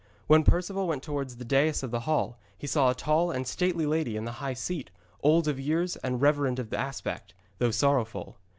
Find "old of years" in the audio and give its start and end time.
5.21-5.95